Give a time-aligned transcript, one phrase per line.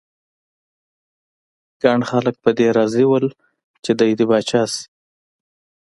[1.81, 3.25] ګڼ خلک په دې راضي ول
[3.83, 4.83] چې دی دې پاچا شي.